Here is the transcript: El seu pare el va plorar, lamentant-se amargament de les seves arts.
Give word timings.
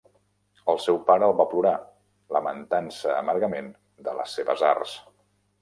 El 0.71 0.79
seu 0.85 0.97
pare 1.09 1.27
el 1.31 1.35
va 1.41 1.45
plorar, 1.51 1.75
lamentant-se 2.37 3.13
amargament 3.21 3.71
de 4.09 4.17
les 4.23 4.35
seves 4.39 4.69
arts. 4.75 4.99